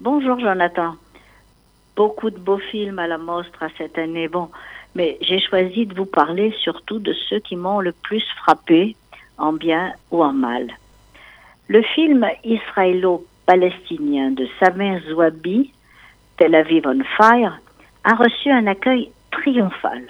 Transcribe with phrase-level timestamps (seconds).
[0.00, 0.94] Bonjour Jonathan.
[1.96, 4.28] Beaucoup de beaux films à la Mostra cette année.
[4.28, 4.48] Bon,
[4.94, 8.94] mais j'ai choisi de vous parler surtout de ceux qui m'ont le plus frappé,
[9.38, 10.68] en bien ou en mal.
[11.66, 15.72] Le film israélo-palestinien de Samer Zouabi,
[16.36, 17.58] Tel Aviv on Fire,
[18.04, 20.06] a reçu un accueil triomphal.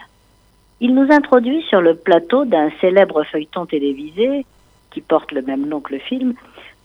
[0.81, 4.45] Il nous introduit sur le plateau d'un célèbre feuilleton télévisé,
[4.91, 6.35] qui porte le même nom que le film,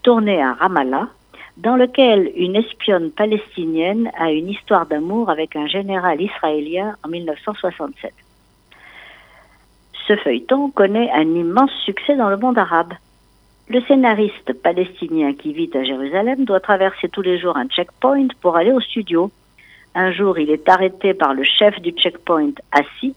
[0.03, 1.09] tourné à Ramallah,
[1.57, 8.13] dans lequel une espionne palestinienne a une histoire d'amour avec un général israélien en 1967.
[10.07, 12.93] Ce feuilleton connaît un immense succès dans le monde arabe.
[13.69, 18.57] Le scénariste palestinien qui vit à Jérusalem doit traverser tous les jours un checkpoint pour
[18.57, 19.31] aller au studio.
[19.95, 23.15] Un jour, il est arrêté par le chef du checkpoint assis,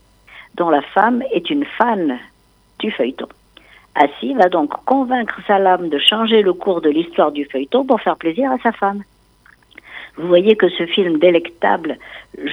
[0.54, 2.18] dont la femme est une fan
[2.78, 3.28] du feuilleton.
[3.98, 8.18] Assis va donc convaincre Salam de changer le cours de l'histoire du feuilleton pour faire
[8.18, 9.02] plaisir à sa femme.
[10.18, 11.96] Vous voyez que ce film délectable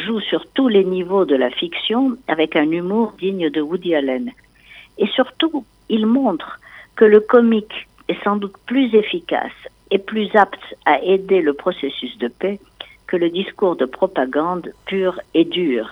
[0.06, 4.32] joue sur tous les niveaux de la fiction avec un humour digne de Woody Allen.
[4.98, 6.60] Et surtout, il montre
[6.96, 9.52] que le comique est sans doute plus efficace
[9.92, 12.60] et plus apte à aider le processus de paix
[13.06, 15.90] que le discours de propagande pur et dur.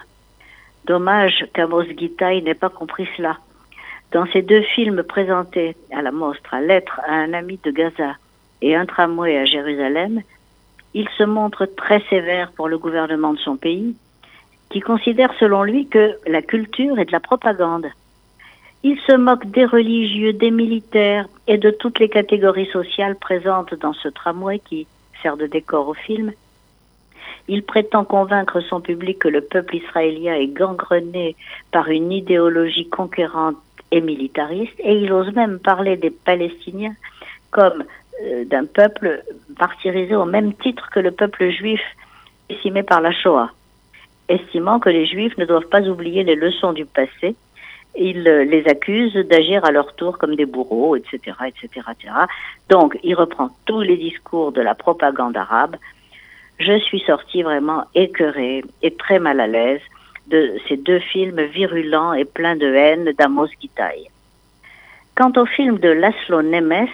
[0.85, 3.37] Dommage qu'Amos Gitaï n'ait pas compris cela.
[4.11, 8.17] Dans ces deux films présentés à la Mostra, Lettre à un ami de Gaza
[8.61, 10.21] et Un tramway à Jérusalem,
[10.93, 13.95] il se montre très sévère pour le gouvernement de son pays,
[14.69, 17.87] qui considère selon lui que la culture est de la propagande.
[18.83, 23.93] Il se moque des religieux, des militaires et de toutes les catégories sociales présentes dans
[23.93, 24.87] ce tramway qui
[25.21, 26.33] sert de décor au film.
[27.47, 31.37] Il prétend convaincre son public que le peuple israélien est gangrené
[31.71, 33.55] par une idéologie conquérante
[33.91, 36.95] et militariste, et il ose même parler des Palestiniens
[37.51, 37.83] comme
[38.23, 39.23] euh, d'un peuple
[39.59, 41.81] martyrisé au même titre que le peuple juif
[42.49, 43.51] estimé par la Shoah,
[44.29, 47.35] estimant que les juifs ne doivent pas oublier les leçons du passé.
[47.97, 52.13] Il euh, les accuse d'agir à leur tour comme des bourreaux, etc., etc., etc.
[52.69, 55.75] Donc, il reprend tous les discours de la propagande arabe.
[56.59, 59.81] Je suis sortie vraiment écœurée et très mal à l'aise
[60.27, 64.07] de ces deux films virulents et pleins de haine d'Amos Gitaï.
[65.15, 66.87] Quant au film de Laszlo Nemes,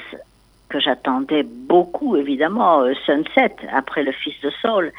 [0.69, 4.91] que j'attendais beaucoup évidemment, euh, Sunset, après Le Fils de Saul,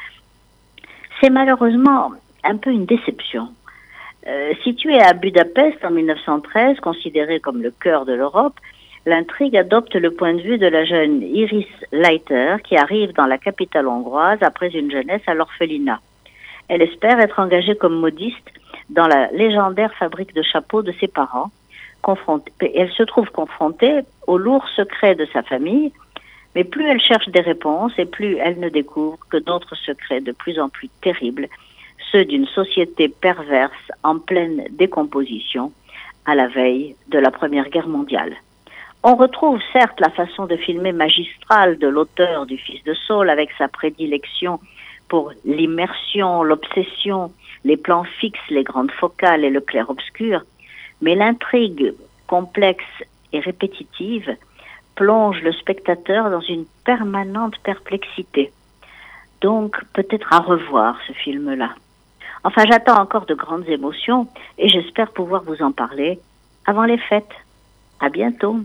[1.19, 2.11] c'est malheureusement
[2.43, 3.49] un peu une déception.
[4.27, 8.59] Euh, situé à Budapest en 1913, considéré comme le cœur de l'Europe,
[9.05, 13.37] l'intrigue adopte le point de vue de la jeune Iris Leiter qui arrive dans la
[13.37, 15.99] capitale hongroise après une jeunesse à l'orphelinat.
[16.69, 18.47] Elle espère être engagée comme modiste
[18.89, 21.51] dans la légendaire fabrique de chapeaux de ses parents.
[22.59, 25.91] Elle se trouve confrontée aux lourds secrets de sa famille,
[26.55, 30.31] mais plus elle cherche des réponses et plus elle ne découvre que d'autres secrets de
[30.31, 31.47] plus en plus terribles,
[32.11, 35.71] ceux d'une société perverse en pleine décomposition
[36.25, 38.33] à la veille de la Première Guerre mondiale.
[39.03, 43.49] On retrouve certes la façon de filmer magistrale de l'auteur du Fils de Saul avec
[43.57, 44.59] sa prédilection
[45.09, 47.31] pour l'immersion, l'obsession,
[47.65, 50.43] les plans fixes, les grandes focales et le clair-obscur,
[51.01, 51.93] mais l'intrigue
[52.27, 52.85] complexe
[53.33, 54.35] et répétitive
[54.95, 58.51] plonge le spectateur dans une permanente perplexité.
[59.41, 61.71] Donc peut-être à revoir ce film-là.
[62.43, 64.27] Enfin, j'attends encore de grandes émotions
[64.57, 66.19] et j'espère pouvoir vous en parler
[66.65, 67.35] avant les fêtes.
[67.99, 68.59] À bientôt.